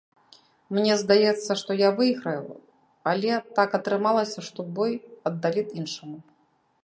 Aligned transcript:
Мне 0.75 0.93
здаецца, 1.01 1.51
што 1.61 1.71
я 1.81 1.89
выйграў, 1.99 2.47
але 3.13 3.31
так 3.59 3.69
атрымалася, 3.79 4.39
што 4.49 4.59
бой 4.77 4.91
аддалі 5.31 5.61
іншаму. 5.83 6.17